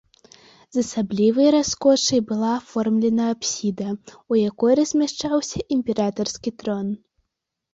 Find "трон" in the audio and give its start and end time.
6.65-6.87